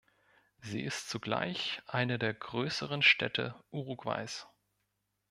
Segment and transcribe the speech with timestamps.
[0.61, 4.47] Sie ist zugleich eine der größeren Städte Uruguays.